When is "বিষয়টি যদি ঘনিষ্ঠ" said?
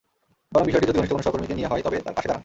0.67-1.11